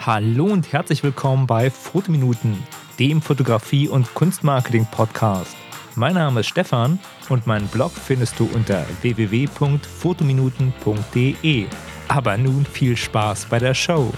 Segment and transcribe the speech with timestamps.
[0.00, 2.56] Hallo und herzlich willkommen bei Fotominuten,
[2.98, 5.54] dem Fotografie- und Kunstmarketing-Podcast.
[5.96, 11.66] Mein Name ist Stefan und meinen Blog findest du unter www.fotominuten.de.
[12.08, 14.10] Aber nun viel Spaß bei der Show.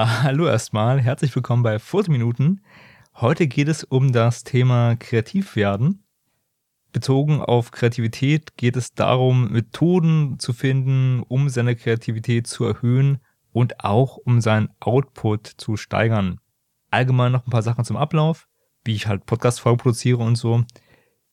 [0.00, 2.60] Hallo erstmal, herzlich willkommen bei Fotominuten.
[3.16, 6.04] Heute geht es um das Thema Kreativwerden.
[6.92, 13.18] Bezogen auf Kreativität geht es darum, Methoden zu finden, um seine Kreativität zu erhöhen
[13.50, 16.38] und auch um seinen Output zu steigern.
[16.92, 18.46] Allgemein noch ein paar Sachen zum Ablauf,
[18.84, 20.62] wie ich halt Podcast-Folgen produziere und so.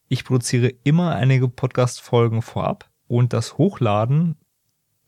[0.07, 4.39] Ich produziere immer einige Podcast-Folgen vorab und das Hochladen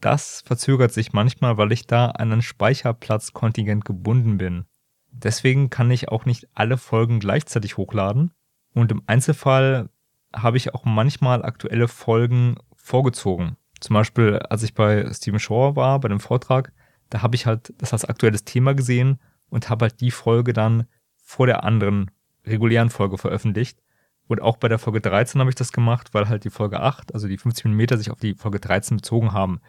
[0.01, 4.65] das verzögert sich manchmal, weil ich da an ein Speicherplatzkontingent gebunden bin.
[5.11, 8.31] Deswegen kann ich auch nicht alle Folgen gleichzeitig hochladen
[8.73, 9.89] und im Einzelfall
[10.35, 13.57] habe ich auch manchmal aktuelle Folgen vorgezogen.
[13.79, 16.73] Zum Beispiel, als ich bei Stephen Shaw war, bei dem Vortrag,
[17.09, 20.85] da habe ich halt das als aktuelles Thema gesehen und habe halt die Folge dann
[21.15, 22.11] vor der anderen
[22.45, 23.79] regulären Folge veröffentlicht.
[24.27, 27.13] Und auch bei der Folge 13 habe ich das gemacht, weil halt die Folge 8,
[27.13, 29.61] also die 50 mm, sich auf die Folge 13 bezogen haben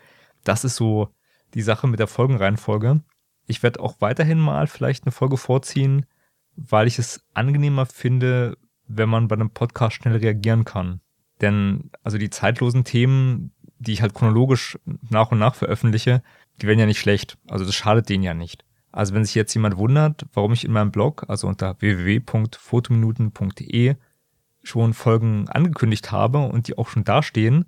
[0.45, 1.09] das ist so
[1.55, 3.01] die Sache mit der Folgenreihenfolge.
[3.47, 6.07] Ich werde auch weiterhin mal vielleicht eine Folge vorziehen,
[6.57, 11.01] weil ich es angenehmer finde, wenn man bei einem Podcast schnell reagieren kann.
[11.41, 16.23] Denn also die zeitlosen Themen, die ich halt chronologisch nach und nach veröffentliche,
[16.61, 17.39] die werden ja nicht schlecht.
[17.49, 18.65] Also das schadet denen ja nicht.
[18.91, 23.95] Also wenn sich jetzt jemand wundert, warum ich in meinem Blog, also unter www.fotominuten.de
[24.63, 27.67] schon Folgen angekündigt habe und die auch schon dastehen,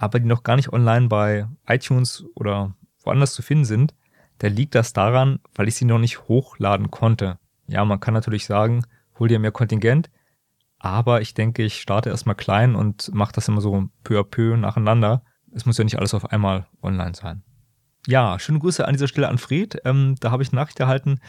[0.00, 3.94] aber die noch gar nicht online bei iTunes oder woanders zu finden sind,
[4.38, 7.38] da liegt das daran, weil ich sie noch nicht hochladen konnte.
[7.68, 8.84] Ja, man kann natürlich sagen,
[9.18, 10.10] hol dir mehr Kontingent,
[10.78, 14.56] aber ich denke, ich starte erstmal klein und mache das immer so peu à peu
[14.56, 15.22] nacheinander.
[15.52, 17.42] Es muss ja nicht alles auf einmal online sein.
[18.06, 19.82] Ja, schöne Grüße an dieser Stelle an Fred.
[19.84, 21.20] Ähm, da habe ich Nachricht erhalten.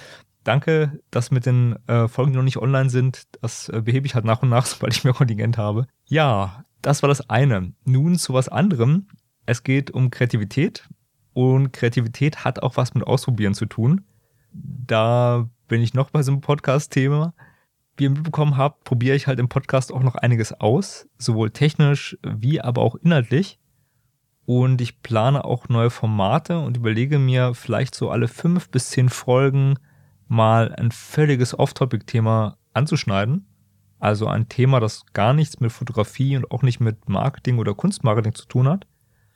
[0.45, 4.15] Danke, dass mit den äh, Folgen, die noch nicht online sind, das äh, behebe ich
[4.15, 5.87] halt nach und nach, sobald ich mehr Kontingent habe.
[6.05, 7.73] Ja, das war das eine.
[7.85, 9.07] Nun zu was anderem.
[9.45, 10.87] Es geht um Kreativität
[11.33, 14.05] und Kreativität hat auch was mit Ausprobieren zu tun.
[14.51, 17.33] Da bin ich noch bei so einem Podcast-Thema.
[17.97, 22.17] Wie ihr mitbekommen habt, probiere ich halt im Podcast auch noch einiges aus, sowohl technisch
[22.23, 23.59] wie aber auch inhaltlich.
[24.45, 29.09] Und ich plane auch neue Formate und überlege mir vielleicht so alle fünf bis zehn
[29.09, 29.75] Folgen
[30.27, 33.45] mal ein völliges Off-Topic-Thema anzuschneiden
[34.01, 38.33] also ein Thema, das gar nichts mit Fotografie und auch nicht mit Marketing oder Kunstmarketing
[38.33, 38.87] zu tun hat,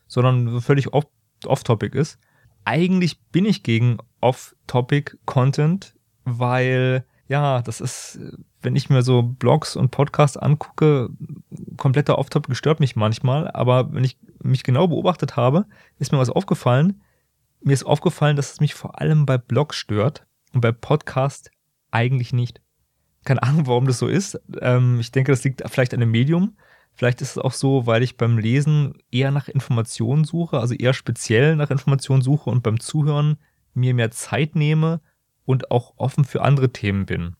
[0.08, 2.20] sondern völlig off-topic ist.
[2.66, 8.20] Eigentlich bin ich gegen Off-Topic-Content, weil ja, das ist,
[8.62, 11.10] wenn ich mir so Blogs und Podcasts angucke,
[11.78, 15.68] kompletter Off-Topic stört mich manchmal, aber wenn ich mich genau beobachtet habe,
[16.00, 17.04] ist mir was aufgefallen.
[17.62, 21.52] Mir ist aufgefallen, dass es mich vor allem bei Blogs stört und bei Podcasts
[21.92, 22.62] eigentlich nicht.
[23.26, 24.40] Keine Ahnung, warum das so ist.
[24.62, 26.56] Ähm, ich denke, das liegt vielleicht an dem Medium.
[26.94, 30.94] Vielleicht ist es auch so, weil ich beim Lesen eher nach Informationen suche, also eher
[30.94, 33.38] speziell nach Informationen suche und beim Zuhören
[33.74, 35.02] mir mehr Zeit nehme
[35.44, 37.36] und auch offen für andere Themen bin.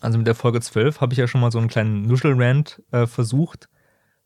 [0.00, 3.06] Also mit der Folge 12 habe ich ja schon mal so einen kleinen Nuschel-Rant äh,
[3.06, 3.68] versucht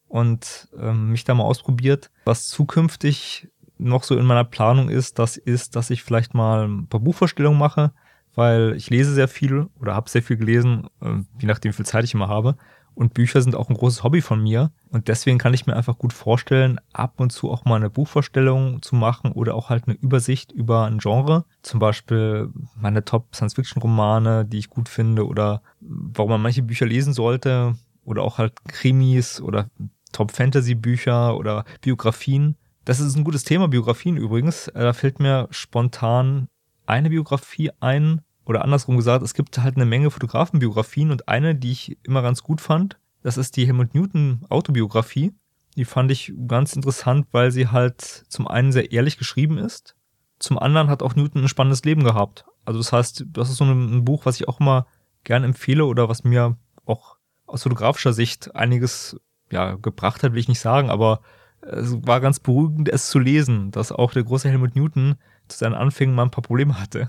[0.06, 2.10] und ähm, mich da mal ausprobiert.
[2.24, 3.48] Was zukünftig
[3.78, 7.58] noch so in meiner Planung ist, das ist, dass ich vielleicht mal ein paar Buchvorstellungen
[7.58, 7.92] mache
[8.36, 11.86] weil ich lese sehr viel oder habe sehr viel gelesen, äh, je nachdem, wie viel
[11.86, 12.56] Zeit ich immer habe.
[12.94, 14.70] Und Bücher sind auch ein großes Hobby von mir.
[14.88, 18.80] Und deswegen kann ich mir einfach gut vorstellen, ab und zu auch mal eine Buchvorstellung
[18.80, 21.44] zu machen oder auch halt eine Übersicht über ein Genre.
[21.60, 27.74] Zum Beispiel meine Top-Science-Fiction-Romane, die ich gut finde oder warum man manche Bücher lesen sollte.
[28.02, 29.68] Oder auch halt Krimis oder
[30.12, 32.56] Top-Fantasy-Bücher oder Biografien.
[32.86, 34.68] Das ist ein gutes Thema, Biografien übrigens.
[34.68, 36.48] Äh, da fällt mir spontan
[36.86, 41.72] eine Biografie ein, oder andersrum gesagt, es gibt halt eine Menge Fotografenbiografien und eine, die
[41.72, 45.34] ich immer ganz gut fand, das ist die Helmut Newton Autobiografie.
[45.76, 49.96] Die fand ich ganz interessant, weil sie halt zum einen sehr ehrlich geschrieben ist,
[50.38, 52.44] zum anderen hat auch Newton ein spannendes Leben gehabt.
[52.64, 54.86] Also das heißt, das ist so ein, Buch, was ich auch immer
[55.24, 57.16] gerne empfehle oder was mir auch
[57.46, 59.20] aus fotografischer Sicht einiges
[59.50, 61.20] ja, gebracht hat, will ich nicht sagen, aber
[61.62, 65.16] es war ganz beruhigend, es zu lesen, dass auch der große Helmut Newton
[65.48, 67.08] zu seinen Anfängen mal ein paar Probleme hatte.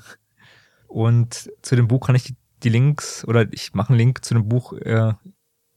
[0.88, 4.34] Und zu dem Buch kann ich die, die Links oder ich mache einen Link zu
[4.34, 5.14] dem Buch äh,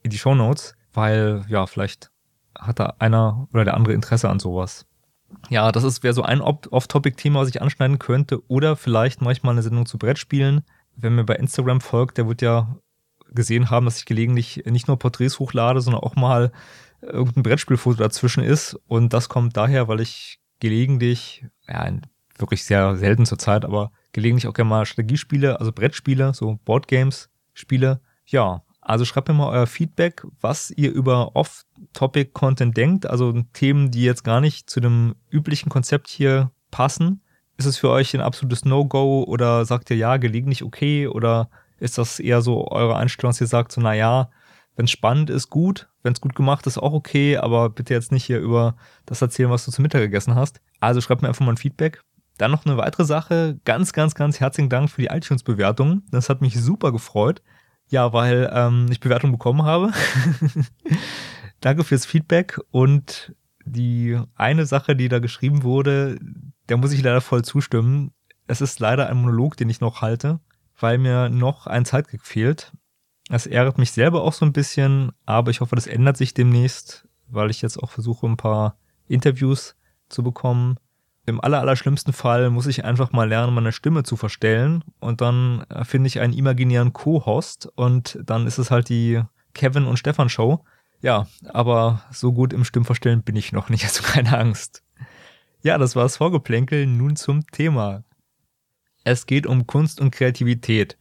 [0.02, 2.10] in die Show Notes, weil ja, vielleicht
[2.58, 4.86] hat da einer oder der andere Interesse an sowas.
[5.48, 8.42] Ja, das wäre so ein Off-Topic-Thema, was ich anschneiden könnte.
[8.48, 10.62] Oder vielleicht manchmal eine Sendung zu Brettspielen.
[10.96, 12.76] Wer mir bei Instagram folgt, der wird ja
[13.32, 16.50] gesehen haben, dass ich gelegentlich nicht nur Porträts hochlade, sondern auch mal
[17.00, 18.74] irgendein Brettspielfoto dazwischen ist.
[18.86, 21.90] Und das kommt daher, weil ich gelegentlich, ja,
[22.40, 27.30] wirklich sehr selten zur Zeit, aber gelegentlich auch gerne mal Strategiespiele, also Brettspiele, so Boardgames
[27.54, 28.00] spiele.
[28.26, 34.02] Ja, also schreibt mir mal euer Feedback, was ihr über Off-Topic-Content denkt, also Themen, die
[34.02, 37.22] jetzt gar nicht zu dem üblichen Konzept hier passen.
[37.56, 41.98] Ist es für euch ein absolutes No-Go oder sagt ihr ja, gelegentlich okay oder ist
[41.98, 44.30] das eher so eure Einstellung, dass ihr sagt so, na ja,
[44.76, 48.12] wenn es spannend ist, gut, wenn es gut gemacht ist, auch okay, aber bitte jetzt
[48.12, 50.60] nicht hier über das erzählen, was du zum Mittag gegessen hast.
[50.80, 52.02] Also schreibt mir einfach mal ein Feedback.
[52.40, 53.60] Dann noch eine weitere Sache.
[53.66, 56.04] Ganz, ganz, ganz herzlichen Dank für die iTunes-Bewertung.
[56.10, 57.42] Das hat mich super gefreut.
[57.90, 59.92] Ja, weil ähm, ich Bewertung bekommen habe.
[61.60, 63.34] Danke fürs Feedback und
[63.66, 66.18] die eine Sache, die da geschrieben wurde,
[66.70, 68.12] der muss ich leider voll zustimmen.
[68.46, 70.40] Es ist leider ein Monolog, den ich noch halte,
[70.78, 72.72] weil mir noch ein Zeitgig fehlt.
[73.28, 77.06] Es ärgert mich selber auch so ein bisschen, aber ich hoffe, das ändert sich demnächst,
[77.26, 78.78] weil ich jetzt auch versuche, ein paar
[79.08, 79.76] Interviews
[80.08, 80.78] zu bekommen.
[81.30, 85.20] Im aller, aller schlimmsten Fall muss ich einfach mal lernen, meine Stimme zu verstellen und
[85.20, 89.22] dann finde ich einen imaginären Co-Host und dann ist es halt die
[89.54, 90.64] Kevin und Stefan Show.
[91.02, 94.82] Ja, aber so gut im Stimmverstellen bin ich noch nicht, also keine Angst.
[95.62, 98.02] Ja, das war das Vorgeplänkel, nun zum Thema.
[99.04, 100.98] Es geht um Kunst und Kreativität.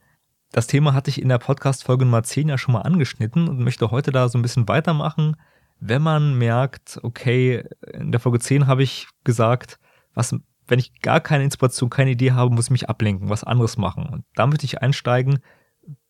[0.52, 3.90] Das Thema hatte ich in der Podcast-Folge Nummer 10 ja schon mal angeschnitten und möchte
[3.90, 5.38] heute da so ein bisschen weitermachen.
[5.80, 9.80] Wenn man merkt, okay, in der Folge 10 habe ich gesagt,
[10.14, 10.36] was,
[10.68, 14.06] wenn ich gar keine Inspiration, keine Idee habe, muss ich mich ablenken, was anderes machen.
[14.06, 15.40] Und da möchte ich einsteigen,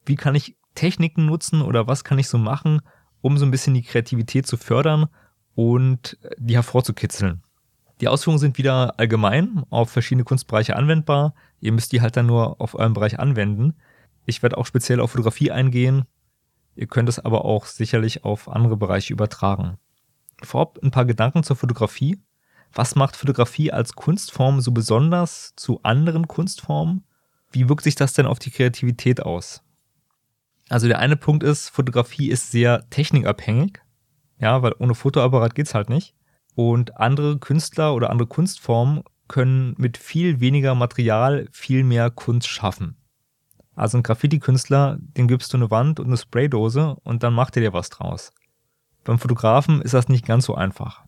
[0.06, 2.82] wie kann ich Techniken nutzen oder was kann ich so machen,
[3.22, 5.08] um so ein bisschen die Kreativität zu fördern
[5.56, 7.44] und die hervorzukitzeln.
[8.02, 11.34] Die Ausführungen sind wieder allgemein auf verschiedene Kunstbereiche anwendbar.
[11.60, 13.76] Ihr müsst die halt dann nur auf euren Bereich anwenden.
[14.26, 16.06] Ich werde auch speziell auf Fotografie eingehen.
[16.76, 19.78] Ihr könnt es aber auch sicherlich auf andere Bereiche übertragen.
[20.42, 22.18] Vorab ein paar Gedanken zur Fotografie.
[22.74, 27.04] Was macht Fotografie als Kunstform so besonders zu anderen Kunstformen?
[27.52, 29.64] Wie wirkt sich das denn auf die Kreativität aus?
[30.70, 33.80] Also der eine Punkt ist, Fotografie ist sehr technikabhängig.
[34.40, 36.16] Ja, weil ohne Fotoapparat geht's halt nicht.
[36.56, 42.98] Und andere Künstler oder andere Kunstformen können mit viel weniger Material viel mehr Kunst schaffen.
[43.76, 47.64] Also ein Graffiti-Künstler, den gibst du eine Wand und eine Spraydose und dann macht er
[47.64, 48.32] dir was draus.
[49.04, 51.04] Beim Fotografen ist das nicht ganz so einfach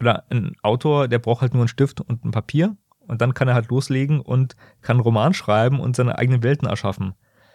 [0.00, 2.76] oder ein Autor, der braucht halt nur einen Stift und ein Papier
[3.06, 6.68] und dann kann er halt loslegen und kann einen Roman schreiben und seine eigenen Welten
[6.68, 7.14] erschaffen.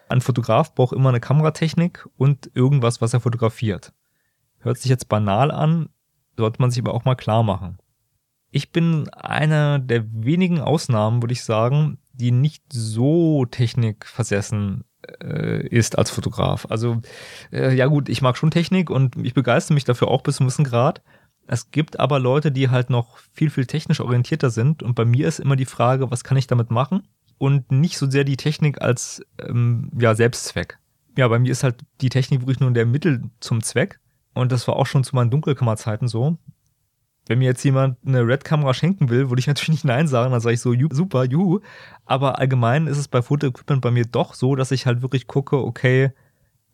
[0.09, 3.93] Ein Fotograf braucht immer eine Kameratechnik und irgendwas, was er fotografiert.
[4.59, 5.89] Hört sich jetzt banal an,
[6.37, 7.79] sollte man sich aber auch mal klar machen.
[8.51, 14.83] Ich bin einer der wenigen Ausnahmen, würde ich sagen, die nicht so technikversessen
[15.23, 16.67] äh, ist als Fotograf.
[16.69, 17.01] Also
[17.51, 20.41] äh, ja gut, ich mag schon Technik und ich begeister mich dafür auch bis zu
[20.41, 21.01] einem gewissen Grad.
[21.51, 24.81] Es gibt aber Leute, die halt noch viel, viel technisch orientierter sind.
[24.83, 27.09] Und bei mir ist immer die Frage, was kann ich damit machen?
[27.39, 30.79] Und nicht so sehr die Technik als ähm, ja, Selbstzweck.
[31.17, 33.99] Ja, bei mir ist halt die Technik wirklich nur der Mittel zum Zweck.
[34.33, 36.37] Und das war auch schon zu meinen Dunkelkammerzeiten so.
[37.27, 40.39] Wenn mir jetzt jemand eine Red-Kamera schenken will, würde ich natürlich nicht Nein sagen, dann
[40.39, 41.59] sage ich so, super, juhu.
[42.05, 45.57] Aber allgemein ist es bei Foto-Equipment bei mir doch so, dass ich halt wirklich gucke,
[45.57, 46.11] okay,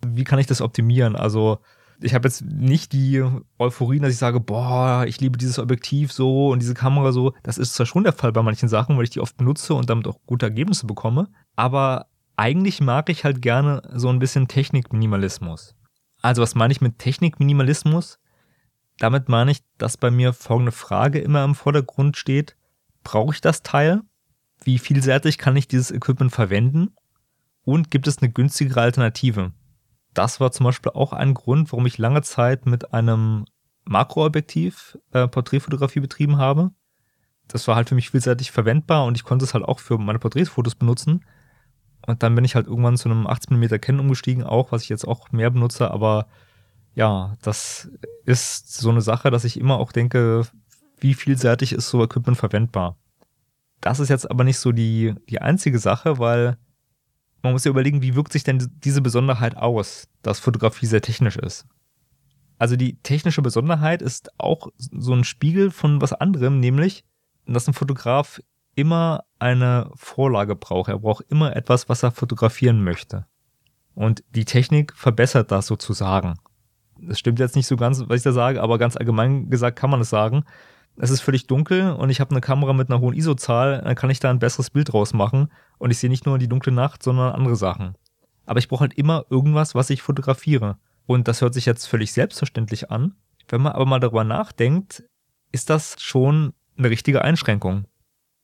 [0.06, 1.16] wie kann ich das optimieren?
[1.16, 1.62] Also
[2.00, 3.24] ich habe jetzt nicht die
[3.58, 7.34] Euphorie, dass ich sage, boah, ich liebe dieses Objektiv so und diese Kamera so.
[7.44, 9.90] Das ist zwar schon der Fall bei manchen Sachen, weil ich die oft benutze und
[9.90, 11.30] damit auch gute Ergebnisse bekomme.
[11.56, 15.76] Aber eigentlich mag ich halt gerne so ein bisschen Technikminimalismus.
[16.22, 18.20] Also was meine ich mit Technikminimalismus?
[19.00, 22.56] Damit meine ich, dass bei mir folgende Frage immer im Vordergrund steht.
[23.04, 24.02] Brauche ich das Teil?
[24.64, 26.96] Wie vielseitig kann ich dieses Equipment verwenden?
[27.64, 29.52] Und gibt es eine günstigere Alternative?
[30.14, 33.46] Das war zum Beispiel auch ein Grund, warum ich lange Zeit mit einem
[33.86, 36.72] Makroobjektiv äh, Porträtfotografie betrieben habe.
[37.48, 40.20] Das war halt für mich vielseitig verwendbar und ich konnte es halt auch für meine
[40.20, 41.24] Porträtfotos benutzen.
[42.06, 45.08] Und dann bin ich halt irgendwann zu einem 18mm Canon umgestiegen, auch, was ich jetzt
[45.08, 46.28] auch mehr benutze, aber
[46.96, 47.90] ja, das
[48.26, 50.48] ist so eine Sache, dass ich immer auch denke,
[51.00, 52.98] wie vielseitig ist so Equipment verwendbar.
[53.82, 56.58] Das ist jetzt aber nicht so die, die einzige Sache, weil
[57.42, 61.38] man muss ja überlegen, wie wirkt sich denn diese Besonderheit aus, dass Fotografie sehr technisch
[61.38, 61.66] ist.
[62.58, 67.04] Also die technische Besonderheit ist auch so ein Spiegel von was anderem, nämlich,
[67.46, 68.42] dass ein Fotograf
[68.76, 70.90] immer eine Vorlage braucht.
[70.90, 73.26] Er braucht immer etwas, was er fotografieren möchte.
[73.94, 76.36] Und die Technik verbessert das sozusagen.
[77.00, 79.90] Das stimmt jetzt nicht so ganz, was ich da sage, aber ganz allgemein gesagt kann
[79.90, 80.44] man es sagen.
[81.00, 84.10] Es ist völlig dunkel und ich habe eine Kamera mit einer hohen ISO-Zahl, dann kann
[84.10, 87.04] ich da ein besseres Bild draus machen und ich sehe nicht nur die dunkle Nacht,
[87.04, 87.96] sondern andere Sachen.
[88.48, 90.78] Aber ich brauche halt immer irgendwas, was ich fotografiere.
[91.06, 93.14] Und das hört sich jetzt völlig selbstverständlich an.
[93.48, 95.04] Wenn man aber mal darüber nachdenkt,
[95.52, 97.86] ist das schon eine richtige Einschränkung.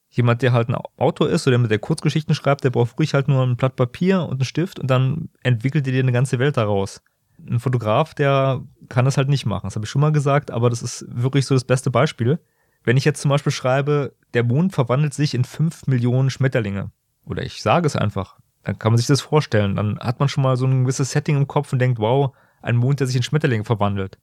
[0.10, 3.28] Jemand, der halt ein Autor ist oder mit der Kurzgeschichten schreibt, der braucht ruhig halt
[3.28, 6.56] nur ein Blatt Papier und einen Stift und dann entwickelt ihr dir eine ganze Welt
[6.56, 7.02] daraus.
[7.48, 9.68] Ein Fotograf, der kann das halt nicht machen.
[9.68, 12.40] Das habe ich schon mal gesagt, aber das ist wirklich so das beste Beispiel.
[12.84, 16.92] Wenn ich jetzt zum Beispiel schreibe, der Mond verwandelt sich in fünf Millionen Schmetterlinge.
[17.26, 18.38] Oder ich sage es einfach.
[18.64, 19.76] Dann kann man sich das vorstellen.
[19.76, 22.78] Dann hat man schon mal so ein gewisses Setting im Kopf und denkt, wow, ein
[22.78, 24.18] Mond, der sich in Schmetterlinge verwandelt.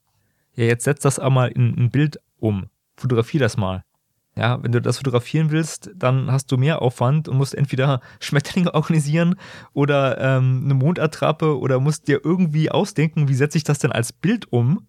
[0.53, 2.69] Ja, jetzt setzt das einmal in ein Bild um.
[2.97, 3.83] Fotografier das mal.
[4.35, 8.73] Ja, wenn du das fotografieren willst, dann hast du mehr Aufwand und musst entweder Schmetterlinge
[8.73, 9.35] organisieren
[9.73, 14.13] oder ähm, eine Mondattrappe oder musst dir irgendwie ausdenken, wie setze ich das denn als
[14.13, 14.87] Bild um.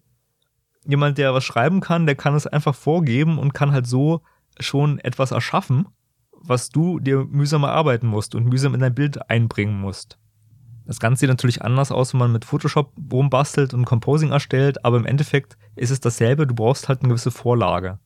[0.85, 4.21] Jemand, der was schreiben kann, der kann es einfach vorgeben und kann halt so
[4.59, 5.87] schon etwas erschaffen,
[6.31, 10.17] was du dir mühsam erarbeiten musst und mühsam in dein Bild einbringen musst.
[10.85, 14.97] Das Ganze sieht natürlich anders aus, wenn man mit Photoshop rumbastelt und Composing erstellt, aber
[14.97, 17.99] im Endeffekt ist es dasselbe, du brauchst halt eine gewisse Vorlage.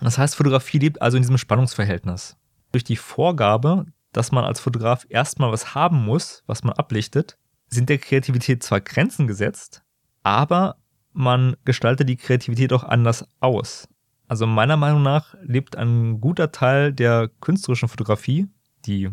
[0.00, 2.36] Das heißt, Fotografie lebt also in diesem Spannungsverhältnis.
[2.72, 7.38] Durch die Vorgabe, dass man als Fotograf erstmal was haben muss, was man ablichtet,
[7.68, 9.82] sind der Kreativität zwar Grenzen gesetzt,
[10.22, 10.76] aber
[11.12, 13.88] man gestaltet die Kreativität auch anders aus.
[14.28, 18.46] Also meiner Meinung nach lebt ein guter Teil der künstlerischen Fotografie,
[18.86, 19.10] die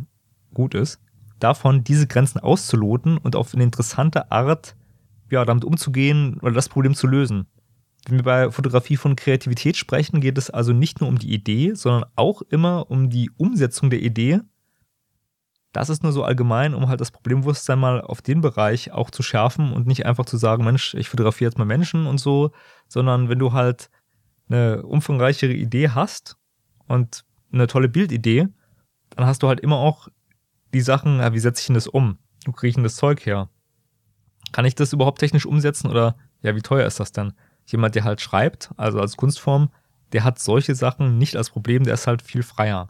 [0.54, 1.00] gut ist,
[1.40, 4.76] davon, diese Grenzen auszuloten und auf eine interessante Art
[5.30, 7.48] ja, damit umzugehen oder das Problem zu lösen.
[8.06, 11.74] Wenn wir bei Fotografie von Kreativität sprechen, geht es also nicht nur um die Idee,
[11.74, 14.42] sondern auch immer um die Umsetzung der Idee.
[15.72, 19.24] Das ist nur so allgemein, um halt das Problembewusstsein mal auf den Bereich auch zu
[19.24, 22.52] schärfen und nicht einfach zu sagen, Mensch, ich fotografiere jetzt mal Menschen und so,
[22.88, 23.90] sondern wenn du halt
[24.48, 26.38] eine umfangreichere Idee hast
[26.88, 28.48] und eine tolle Bildidee,
[29.10, 30.08] dann hast du halt immer auch
[30.74, 32.20] die Sachen, ja, wie setze ich denn das um?
[32.46, 33.50] Wo kriege ich denn das Zeug her?
[34.52, 37.34] Kann ich das überhaupt technisch umsetzen oder ja, wie teuer ist das denn?
[37.66, 39.70] Jemand, der halt schreibt, also als Kunstform,
[40.14, 42.90] der hat solche Sachen nicht als Problem, der ist halt viel freier.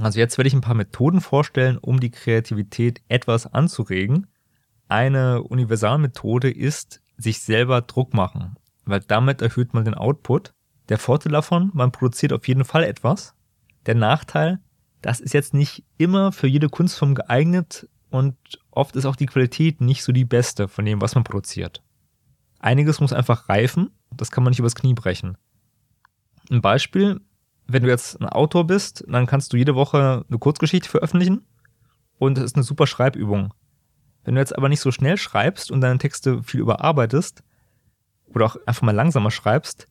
[0.00, 4.26] Also jetzt werde ich ein paar Methoden vorstellen, um die Kreativität etwas anzuregen.
[4.88, 10.52] Eine Universalmethode ist, sich selber Druck machen, weil damit erhöht man den Output.
[10.88, 13.34] Der Vorteil davon, man produziert auf jeden Fall etwas.
[13.86, 14.60] Der Nachteil,
[15.02, 18.36] das ist jetzt nicht immer für jede Kunstform geeignet und
[18.70, 21.82] oft ist auch die Qualität nicht so die beste von dem, was man produziert.
[22.58, 25.36] Einiges muss einfach reifen, das kann man nicht übers Knie brechen.
[26.50, 27.20] Ein Beispiel,
[27.66, 31.44] wenn du jetzt ein Autor bist, dann kannst du jede Woche eine Kurzgeschichte veröffentlichen
[32.18, 33.52] und das ist eine super Schreibübung.
[34.24, 37.42] Wenn du jetzt aber nicht so schnell schreibst und deine Texte viel überarbeitest
[38.26, 39.86] oder auch einfach mal langsamer schreibst,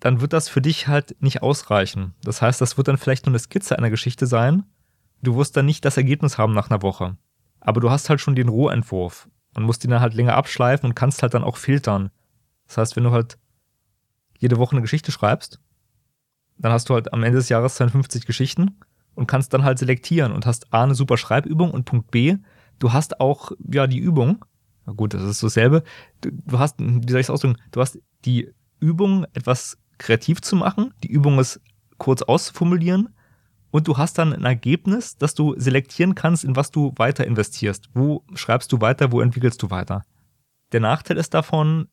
[0.00, 2.14] dann wird das für dich halt nicht ausreichen.
[2.22, 4.64] Das heißt, das wird dann vielleicht nur eine Skizze einer Geschichte sein.
[5.22, 7.16] Du wirst dann nicht das Ergebnis haben nach einer Woche.
[7.60, 10.94] Aber du hast halt schon den Rohentwurf und musst ihn dann halt länger abschleifen und
[10.94, 12.10] kannst halt dann auch filtern.
[12.66, 13.38] Das heißt, wenn du halt
[14.38, 15.60] jede Woche eine Geschichte schreibst,
[16.58, 18.78] dann hast du halt am Ende des Jahres 52 Geschichten
[19.14, 22.36] und kannst dann halt selektieren und hast A, eine super Schreibübung und Punkt B,
[22.78, 24.44] du hast auch, ja, die Übung.
[24.84, 25.82] Na gut, das ist dasselbe.
[26.20, 27.60] Du, du hast, wie soll ich es ausdrücken?
[27.72, 30.92] Du hast die Übung, etwas kreativ zu machen.
[31.02, 31.60] Die Übung ist
[31.98, 33.08] kurz auszuformulieren.
[33.76, 37.90] Und du hast dann ein Ergebnis, dass du selektieren kannst, in was du weiter investierst.
[37.92, 40.02] Wo schreibst du weiter, wo entwickelst du weiter.
[40.72, 41.88] Der Nachteil ist davon,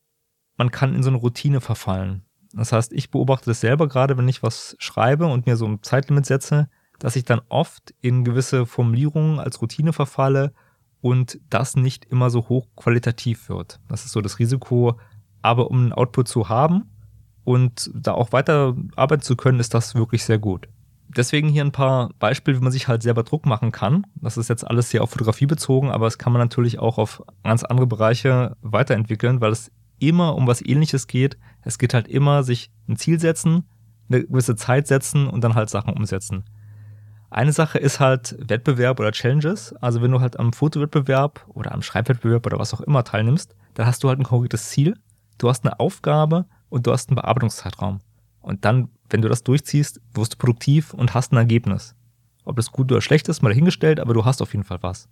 [0.55, 2.23] man kann in so eine Routine verfallen.
[2.53, 5.83] Das heißt, ich beobachte das selber gerade, wenn ich was schreibe und mir so ein
[5.83, 10.53] Zeitlimit setze, dass ich dann oft in gewisse Formulierungen als Routine verfalle
[11.01, 13.81] und das nicht immer so hochqualitativ wird.
[13.89, 14.97] Das ist so das Risiko.
[15.41, 16.89] Aber um einen Output zu haben
[17.43, 20.69] und da auch weiter arbeiten zu können, ist das wirklich sehr gut.
[21.15, 24.05] Deswegen hier ein paar Beispiele, wie man sich halt selber Druck machen kann.
[24.15, 27.23] Das ist jetzt alles sehr auf Fotografie bezogen, aber es kann man natürlich auch auf
[27.43, 31.37] ganz andere Bereiche weiterentwickeln, weil es immer um was ähnliches geht.
[31.61, 33.65] Es geht halt immer, sich ein Ziel setzen,
[34.09, 36.45] eine gewisse Zeit setzen und dann halt Sachen umsetzen.
[37.29, 39.73] Eine Sache ist halt Wettbewerb oder Challenges.
[39.81, 43.87] Also wenn du halt am Fotowettbewerb oder am Schreibwettbewerb oder was auch immer teilnimmst, dann
[43.87, 44.95] hast du halt ein konkretes Ziel.
[45.39, 48.01] Du hast eine Aufgabe und du hast einen Bearbeitungszeitraum.
[48.41, 51.95] Und dann, wenn du das durchziehst, wirst du produktiv und hast ein Ergebnis.
[52.45, 55.07] Ob das gut oder schlecht ist, mal dahingestellt, aber du hast auf jeden Fall was.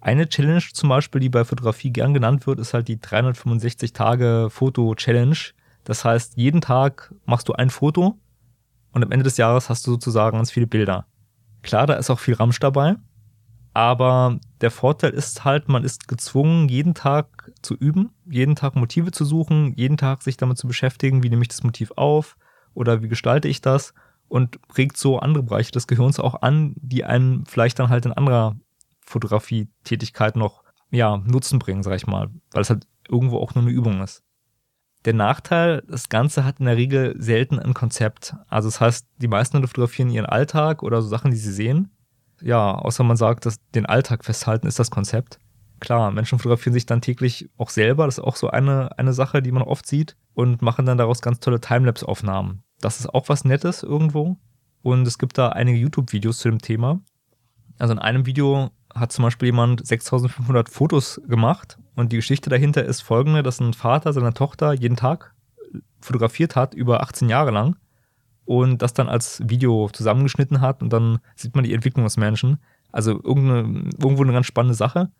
[0.00, 4.48] Eine Challenge zum Beispiel, die bei Fotografie gern genannt wird, ist halt die 365 Tage
[4.50, 5.36] Foto-Challenge.
[5.84, 8.18] Das heißt, jeden Tag machst du ein Foto
[8.92, 11.06] und am Ende des Jahres hast du sozusagen ganz viele Bilder.
[11.62, 12.96] Klar, da ist auch viel Ramsch dabei,
[13.76, 19.10] Aber der Vorteil ist halt, man ist gezwungen, jeden Tag zu üben, jeden Tag Motive
[19.10, 22.38] zu suchen, jeden Tag sich damit zu beschäftigen, wie nehme ich das Motiv auf
[22.76, 23.94] oder wie gestalte ich das
[24.28, 28.12] und regt so andere Bereiche des Gehirns auch an, die einen vielleicht dann halt in
[28.12, 28.56] anderer
[29.00, 33.72] Fotografie-Tätigkeit noch ja, Nutzen bringen, sag ich mal, weil es halt irgendwo auch nur eine
[33.72, 34.22] Übung ist.
[35.04, 38.34] Der Nachteil, das Ganze hat in der Regel selten ein Konzept.
[38.48, 41.90] Also das heißt, die meisten fotografieren ihren Alltag oder so Sachen, die sie sehen
[42.42, 45.40] ja, außer man sagt, dass den Alltag festhalten ist das Konzept.
[45.80, 49.42] Klar, Menschen fotografieren sich dann täglich auch selber, das ist auch so eine, eine Sache,
[49.42, 52.62] die man oft sieht und machen dann daraus ganz tolle Timelapse-Aufnahmen.
[52.80, 54.36] Das ist auch was Nettes irgendwo.
[54.82, 57.00] Und es gibt da einige YouTube-Videos zu dem Thema.
[57.78, 62.84] Also in einem Video hat zum Beispiel jemand 6500 Fotos gemacht und die Geschichte dahinter
[62.84, 65.34] ist folgende, dass ein Vater seiner Tochter jeden Tag
[66.00, 67.76] fotografiert hat, über 18 Jahre lang
[68.44, 72.58] und das dann als Video zusammengeschnitten hat und dann sieht man die Entwicklung des Menschen.
[72.92, 75.10] Also irgendwo eine ganz spannende Sache.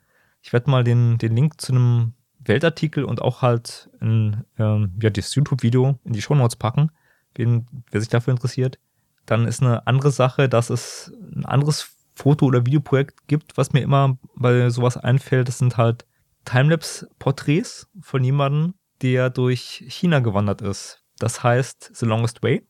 [0.42, 5.10] Ich werde mal den, den Link zu einem Weltartikel und auch halt ein, ähm, ja,
[5.10, 6.90] das YouTube-Video in die Show Notes packen,
[7.38, 8.78] wen, wer sich dafür interessiert.
[9.26, 13.80] Dann ist eine andere Sache, dass es ein anderes Foto- oder Videoprojekt gibt, was mir
[13.80, 15.48] immer bei sowas einfällt.
[15.48, 16.06] Das sind halt
[16.44, 21.02] Timelapse-Porträts von jemandem, der durch China gewandert ist.
[21.18, 22.66] Das heißt The Longest Way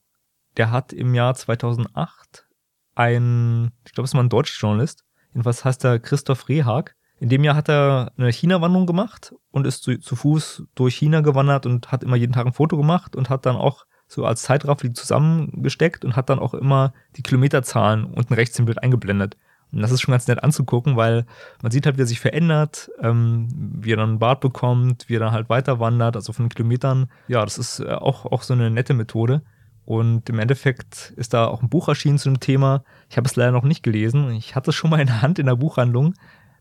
[0.57, 2.47] der hat im Jahr 2008
[2.95, 6.95] ein, ich glaube, es war ein deutscher Journalist, jedenfalls heißt er Christoph Rehag.
[7.19, 11.21] In dem Jahr hat er eine China-Wanderung gemacht und ist zu, zu, Fuß durch China
[11.21, 14.41] gewandert und hat immer jeden Tag ein Foto gemacht und hat dann auch so als
[14.43, 19.37] Zeitraffer die zusammengesteckt und hat dann auch immer die Kilometerzahlen unten rechts im Bild eingeblendet.
[19.71, 21.25] Und das ist schon ganz nett anzugucken, weil
[21.61, 25.17] man sieht halt, wie er sich verändert, ähm, wie er dann einen Bart bekommt, wie
[25.17, 27.09] er dann halt weiter wandert, also von den Kilometern.
[27.27, 29.41] Ja, das ist äh, auch, auch so eine nette Methode.
[29.85, 32.83] Und im Endeffekt ist da auch ein Buch erschienen zu dem Thema.
[33.09, 34.31] Ich habe es leider noch nicht gelesen.
[34.31, 36.13] Ich hatte es schon mal in der Hand in der Buchhandlung.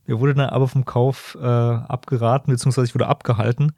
[0.06, 3.72] Mir wurde dann aber vom Kauf äh, abgeraten, beziehungsweise ich wurde abgehalten.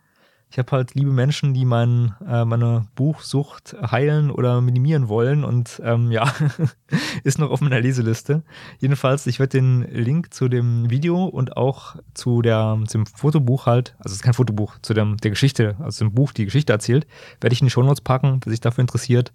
[0.50, 5.80] Ich habe halt liebe Menschen, die mein, äh, meine Buchsucht heilen oder minimieren wollen und
[5.84, 6.32] ähm, ja,
[7.22, 8.42] ist noch auf meiner Leseliste.
[8.78, 13.66] Jedenfalls, ich werde den Link zu dem Video und auch zu, der, zu dem Fotobuch
[13.66, 16.72] halt, also es ist kein Fotobuch, zu dem, der Geschichte, also dem Buch, die Geschichte
[16.72, 17.06] erzählt,
[17.42, 19.34] werde ich in die Shownotes packen, wer sich dafür interessiert.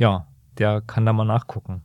[0.00, 0.26] Ja,
[0.58, 1.82] der kann da mal nachgucken.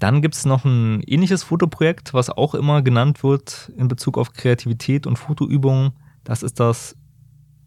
[0.00, 4.32] Dann gibt es noch ein ähnliches Fotoprojekt, was auch immer genannt wird in Bezug auf
[4.32, 5.92] Kreativität und Fotoübungen.
[6.24, 6.96] Das ist das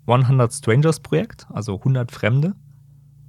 [0.07, 2.55] 100 Strangers Projekt, also 100 Fremde.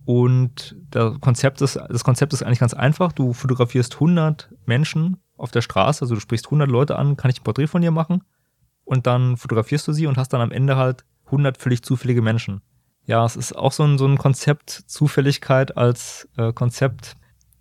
[0.05, 3.13] Und das Konzept, ist, das Konzept ist eigentlich ganz einfach.
[3.13, 7.41] Du fotografierst 100 Menschen auf der Straße, also du sprichst 100 Leute an, kann ich
[7.41, 8.23] ein Porträt von dir machen?
[8.85, 12.63] Und dann fotografierst du sie und hast dann am Ende halt 100 völlig zufällige Menschen.
[13.05, 17.17] Ja, es ist auch so ein, so ein Konzept Zufälligkeit als äh, Konzept.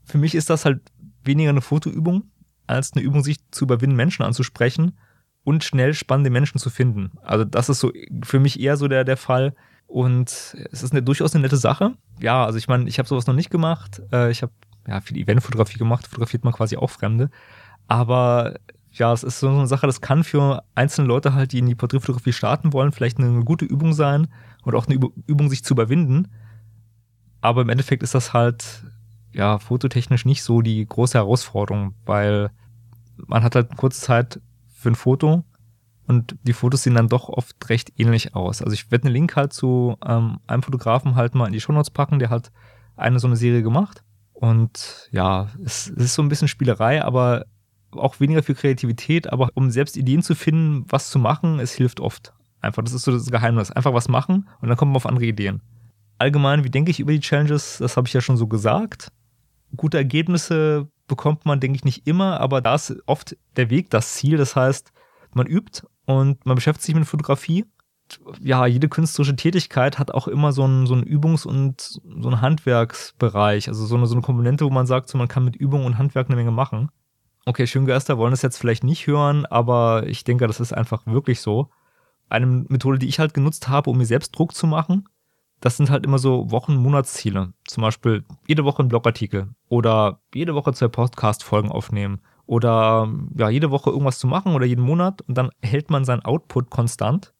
[0.05, 0.81] Für mich ist das halt
[1.23, 2.31] weniger eine Fotoübung,
[2.65, 4.97] als eine Übung, sich zu überwinden, Menschen anzusprechen
[5.47, 7.11] und schnell spannende Menschen zu finden.
[7.23, 9.55] Also das ist so für mich eher so der, der Fall.
[9.87, 11.93] Und es ist eine, durchaus eine nette Sache.
[12.19, 14.01] Ja, also ich meine, ich habe sowas noch nicht gemacht.
[14.11, 14.51] Äh, ich habe
[14.89, 17.29] ja viel Eventfotografie gemacht, fotografiert man quasi auch Fremde.
[17.87, 18.55] Aber
[18.91, 21.75] ja, es ist so eine Sache, das kann für einzelne Leute halt, die in die
[21.75, 24.27] Porträtfotografie starten wollen, vielleicht eine gute Übung sein
[24.63, 26.27] und auch eine Übung, sich zu überwinden.
[27.39, 28.83] Aber im Endeffekt ist das halt,
[29.31, 32.49] ja, fototechnisch nicht so die große Herausforderung, weil
[33.15, 34.41] man hat halt kurze Zeit
[34.87, 35.43] für ein Foto
[36.07, 38.61] und die Fotos sehen dann doch oft recht ähnlich aus.
[38.61, 41.89] Also ich werde einen Link halt zu ähm, einem Fotografen halt mal in die Shownotes
[41.89, 42.51] packen, der hat
[42.95, 44.03] eine so eine Serie gemacht.
[44.31, 47.45] Und ja, es, es ist so ein bisschen Spielerei, aber
[47.91, 51.99] auch weniger für Kreativität, aber um selbst Ideen zu finden, was zu machen, es hilft
[51.99, 52.33] oft.
[52.61, 53.71] Einfach, das ist so das Geheimnis.
[53.71, 55.61] Einfach was machen und dann kommt man auf andere Ideen.
[56.19, 57.77] Allgemein, wie denke ich über die Challenges?
[57.79, 59.11] Das habe ich ja schon so gesagt.
[59.75, 64.13] Gute Ergebnisse bekommt man, denke ich, nicht immer, aber da ist oft der Weg das
[64.13, 64.37] Ziel.
[64.37, 64.91] Das heißt,
[65.33, 67.65] man übt und man beschäftigt sich mit Fotografie.
[68.39, 72.41] Ja, jede künstlerische Tätigkeit hat auch immer so einen, so einen Übungs- und so einen
[72.41, 73.67] Handwerksbereich.
[73.67, 75.97] Also so eine, so eine Komponente, wo man sagt, so man kann mit Übung und
[75.97, 76.89] Handwerk eine Menge machen.
[77.45, 81.41] Okay, Schöngeister wollen das jetzt vielleicht nicht hören, aber ich denke, das ist einfach wirklich
[81.41, 81.69] so.
[82.29, 85.07] Eine Methode, die ich halt genutzt habe, um mir selbst Druck zu machen,
[85.59, 87.53] das sind halt immer so Wochen-, Monatsziele.
[87.65, 93.71] Zum Beispiel jede Woche ein Blogartikel oder jede Woche zwei Podcast-Folgen aufnehmen oder ja, jede
[93.71, 97.33] Woche irgendwas zu machen oder jeden Monat und dann hält man seinen Output konstant.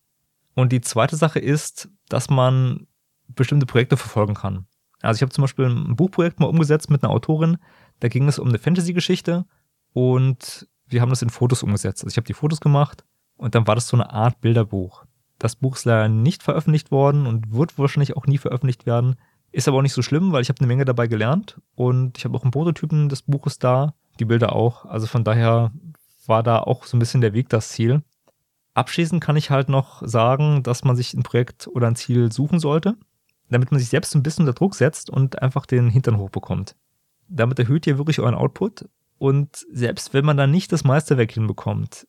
[0.56, 2.88] Und die zweite Sache ist, dass man
[3.28, 4.66] bestimmte Projekte verfolgen kann.
[5.02, 7.58] Also ich habe zum Beispiel ein Buchprojekt mal umgesetzt mit einer Autorin,
[8.00, 9.46] da ging es um eine Fantasy-Geschichte
[9.94, 12.04] und wir haben das in Fotos umgesetzt.
[12.04, 15.06] Also ich habe die Fotos gemacht und dann war das so eine Art Bilderbuch.
[15.40, 19.16] Das Buch ist leider nicht veröffentlicht worden und wird wahrscheinlich auch nie veröffentlicht werden.
[19.52, 22.26] Ist aber auch nicht so schlimm, weil ich habe eine Menge dabei gelernt und ich
[22.26, 24.86] habe auch einen Prototypen des Buches da, die Bilder auch.
[24.86, 25.72] Also von daher
[26.26, 28.02] war da auch so ein bisschen der Weg das Ziel.
[28.74, 32.60] Abschließend kann ich halt noch sagen, dass man sich ein Projekt oder ein Ziel suchen
[32.60, 32.96] sollte,
[33.50, 36.76] damit man sich selbst ein bisschen unter Druck setzt und einfach den Hintern hochbekommt.
[37.28, 42.08] Damit erhöht ihr wirklich euren Output und selbst wenn man dann nicht das Meisterwerk hinbekommt,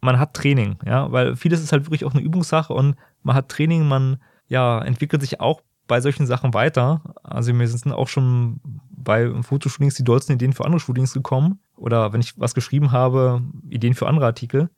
[0.00, 3.48] man hat Training, ja, weil vieles ist halt wirklich auch eine Übungssache und man hat
[3.48, 7.02] Training, man ja, entwickelt sich auch bei solchen Sachen weiter.
[7.24, 11.60] Also mir sind auch schon bei Fotoshootings die dollsten Ideen für andere Shootings gekommen.
[11.76, 14.70] Oder wenn ich was geschrieben habe, Ideen für andere Artikel.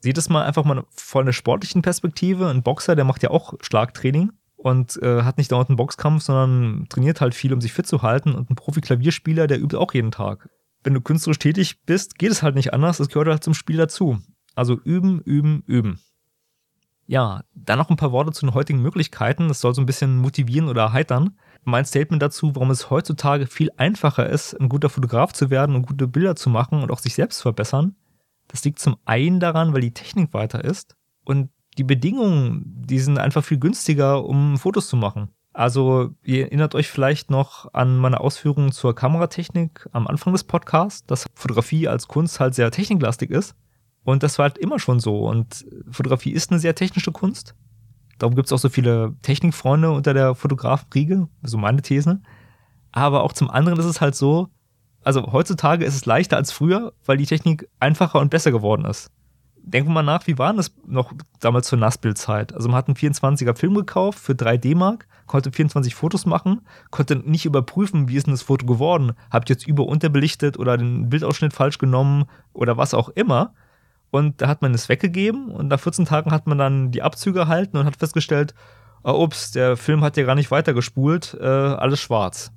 [0.00, 2.48] Seht es mal einfach mal von der sportlichen Perspektive.
[2.48, 6.86] Ein Boxer, der macht ja auch Schlagtraining und äh, hat nicht dauernd einen Boxkampf, sondern
[6.88, 8.34] trainiert halt viel, um sich fit zu halten.
[8.34, 10.48] Und ein Profi-Klavierspieler, der übt auch jeden Tag.
[10.82, 12.98] Wenn du künstlerisch tätig bist, geht es halt nicht anders.
[12.98, 14.18] Das gehört halt zum Spiel dazu.
[14.56, 16.00] Also üben, üben, üben.
[17.06, 19.46] Ja, dann noch ein paar Worte zu den heutigen Möglichkeiten.
[19.46, 21.38] Das soll so ein bisschen motivieren oder erheitern.
[21.62, 25.86] Mein Statement dazu, warum es heutzutage viel einfacher ist, ein guter Fotograf zu werden und
[25.86, 27.94] gute Bilder zu machen und auch sich selbst zu verbessern.
[28.48, 33.18] Das liegt zum einen daran, weil die Technik weiter ist und die Bedingungen, die sind
[33.18, 35.28] einfach viel günstiger, um Fotos zu machen.
[35.52, 41.06] Also, ihr erinnert euch vielleicht noch an meine Ausführungen zur Kameratechnik am Anfang des Podcasts,
[41.06, 43.54] dass Fotografie als Kunst halt sehr techniklastig ist.
[44.06, 45.18] Und das war halt immer schon so.
[45.28, 47.56] Und Fotografie ist eine sehr technische Kunst.
[48.18, 52.20] Darum gibt es auch so viele Technikfreunde unter der Fotografenriege, so meine These.
[52.92, 54.48] Aber auch zum anderen ist es halt so,
[55.02, 59.10] also heutzutage ist es leichter als früher, weil die Technik einfacher und besser geworden ist.
[59.56, 62.54] Denken wir mal nach, wie war das noch damals zur Nassbildzeit?
[62.54, 66.60] Also man hat einen 24er Film gekauft für 3 D-Mark, konnte 24 Fotos machen,
[66.92, 69.14] konnte nicht überprüfen, wie ist denn das Foto geworden?
[69.32, 73.52] Habt ihr jetzt über- unterbelichtet oder den Bildausschnitt falsch genommen oder was auch immer?
[74.16, 77.40] Und da hat man es weggegeben und nach 14 Tagen hat man dann die Abzüge
[77.40, 78.54] erhalten und hat festgestellt,
[79.04, 82.50] oh, ups, der Film hat ja gar nicht weitergespult, äh, alles schwarz.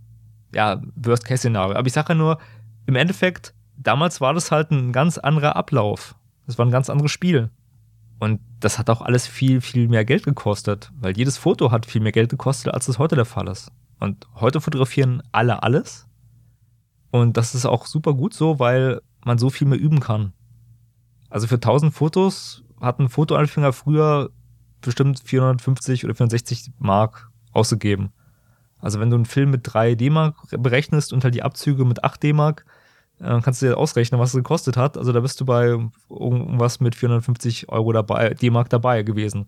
[0.55, 1.75] Ja, Worst-Case-Szenario.
[1.75, 2.37] Aber ich sage ja nur,
[2.85, 6.15] im Endeffekt, damals war das halt ein ganz anderer Ablauf.
[6.47, 7.49] Das war ein ganz anderes Spiel.
[8.21, 11.99] Und das hat auch alles viel, viel mehr Geld gekostet, weil jedes Foto hat viel
[11.99, 13.69] mehr Geld gekostet, als es heute der Fall ist.
[13.99, 16.07] Und heute fotografieren alle alles.
[17.11, 20.31] Und das ist auch super gut so, weil man so viel mehr üben kann.
[21.29, 24.31] Also für 1000 Fotos hat ein Fotoanfänger früher
[24.81, 28.11] bestimmt 450 oder 460 Mark ausgegeben.
[28.79, 32.23] Also wenn du einen Film mit 3 D-Mark berechnest und halt die Abzüge mit 8
[32.23, 32.65] D-Mark,
[33.19, 34.97] äh, kannst du dir ausrechnen, was es gekostet hat.
[34.97, 35.77] Also da bist du bei
[36.09, 39.47] irgendwas mit 450 Euro dabei, D-Mark dabei gewesen.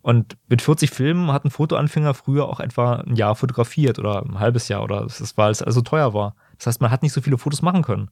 [0.00, 4.40] Und mit 40 Filmen hat ein Fotoanfänger früher auch etwa ein Jahr fotografiert oder ein
[4.40, 6.34] halbes Jahr oder das war, weil es also teuer war.
[6.58, 8.10] Das heißt, man hat nicht so viele Fotos machen können.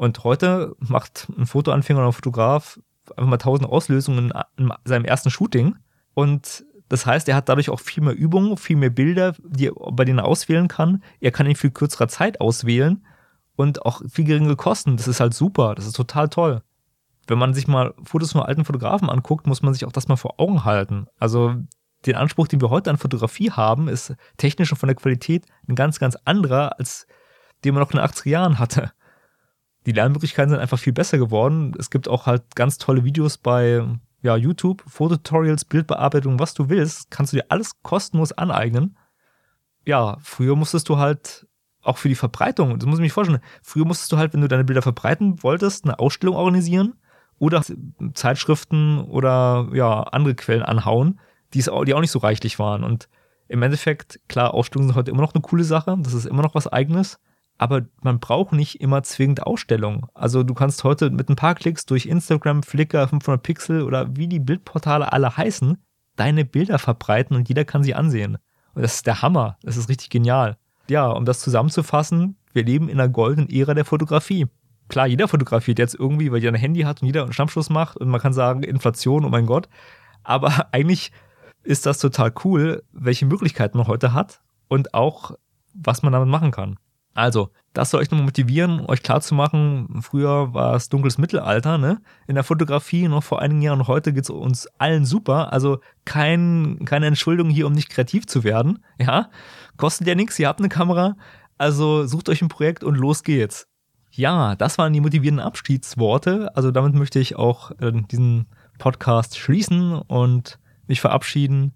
[0.00, 2.80] Und heute macht ein Fotoanfänger oder ein Fotograf
[3.18, 5.76] einfach mal tausend Auslösungen in seinem ersten Shooting.
[6.14, 10.06] Und das heißt, er hat dadurch auch viel mehr Übungen, viel mehr Bilder, die, bei
[10.06, 11.02] denen er auswählen kann.
[11.20, 13.04] Er kann in viel kürzerer Zeit auswählen
[13.56, 14.96] und auch viel geringere Kosten.
[14.96, 15.74] Das ist halt super.
[15.74, 16.62] Das ist total toll.
[17.26, 20.16] Wenn man sich mal Fotos von alten Fotografen anguckt, muss man sich auch das mal
[20.16, 21.08] vor Augen halten.
[21.18, 21.56] Also
[22.06, 25.74] den Anspruch, den wir heute an Fotografie haben, ist technisch und von der Qualität ein
[25.74, 27.06] ganz, ganz anderer, als
[27.64, 28.92] den man noch in den 80er Jahren hatte
[29.86, 31.74] die Lernmöglichkeiten sind einfach viel besser geworden.
[31.78, 33.84] Es gibt auch halt ganz tolle Videos bei
[34.22, 38.96] ja, YouTube, Fototutorials, Bildbearbeitung, was du willst, kannst du dir alles kostenlos aneignen.
[39.86, 41.46] Ja, früher musstest du halt
[41.82, 44.48] auch für die Verbreitung, das muss ich mir vorstellen, früher musstest du halt, wenn du
[44.48, 46.94] deine Bilder verbreiten wolltest, eine Ausstellung organisieren
[47.38, 47.64] oder
[48.12, 51.18] Zeitschriften oder ja, andere Quellen anhauen,
[51.54, 52.84] die, die auch nicht so reichlich waren.
[52.84, 53.08] Und
[53.48, 56.54] im Endeffekt, klar, Ausstellungen sind heute immer noch eine coole Sache, das ist immer noch
[56.54, 57.18] was eigenes
[57.60, 60.06] aber man braucht nicht immer zwingend Ausstellungen.
[60.14, 64.28] Also du kannst heute mit ein paar Klicks durch Instagram, Flickr, 500 Pixel oder wie
[64.28, 65.76] die Bildportale alle heißen,
[66.16, 68.38] deine Bilder verbreiten und jeder kann sie ansehen.
[68.72, 69.58] Und das ist der Hammer.
[69.62, 70.56] Das ist richtig genial.
[70.88, 74.46] Ja, um das zusammenzufassen, wir leben in einer goldenen Ära der Fotografie.
[74.88, 77.98] Klar, jeder fotografiert jetzt irgendwie, weil jeder ein Handy hat und jeder einen Schnappschuss macht
[77.98, 79.68] und man kann sagen, Inflation, oh mein Gott.
[80.22, 81.12] Aber eigentlich
[81.62, 85.32] ist das total cool, welche Möglichkeiten man heute hat und auch,
[85.74, 86.78] was man damit machen kann.
[87.14, 92.00] Also, das soll euch nochmal motivieren, euch klarzumachen, früher war es dunkles Mittelalter, ne?
[92.26, 95.52] In der Fotografie noch vor einigen Jahren und heute geht's uns allen super.
[95.52, 98.84] Also kein, keine Entschuldigung hier, um nicht kreativ zu werden.
[98.98, 99.30] Ja,
[99.76, 101.16] kostet ja nichts, ihr habt eine Kamera.
[101.58, 103.68] Also sucht euch ein Projekt und los geht's.
[104.12, 106.54] Ja, das waren die motivierenden Abschiedsworte.
[106.56, 108.46] Also damit möchte ich auch äh, diesen
[108.78, 111.72] Podcast schließen und mich verabschieden.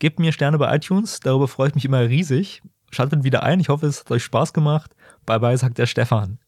[0.00, 2.62] Gebt mir Sterne bei iTunes, darüber freue ich mich immer riesig.
[2.94, 3.60] Schaltet wieder ein.
[3.60, 4.94] Ich hoffe, es hat euch Spaß gemacht.
[5.26, 6.38] Bye bye, sagt der Stefan.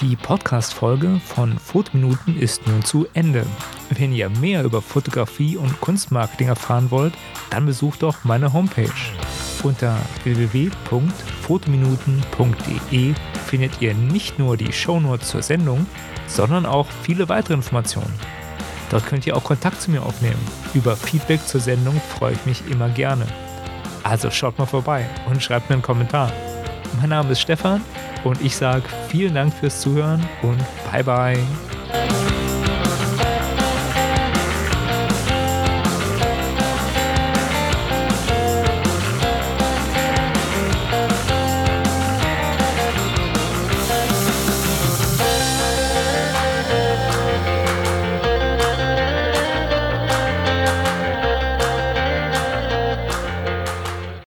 [0.00, 3.46] Die Podcast-Folge von Fotominuten ist nun zu Ende.
[3.90, 7.14] Wenn ihr mehr über Fotografie und Kunstmarketing erfahren wollt,
[7.50, 8.90] dann besucht doch meine Homepage.
[9.62, 13.14] Unter www.fotominuten.de
[13.46, 15.86] findet ihr nicht nur die Shownotes zur Sendung,
[16.26, 18.12] sondern auch viele weitere Informationen.
[18.90, 20.40] Dort könnt ihr auch Kontakt zu mir aufnehmen.
[20.74, 23.26] Über Feedback zur Sendung freue ich mich immer gerne.
[24.02, 26.32] Also schaut mal vorbei und schreibt mir einen Kommentar.
[27.00, 27.82] Mein Name ist Stefan
[28.24, 30.58] und ich sage vielen Dank fürs Zuhören und
[30.90, 31.75] bye bye.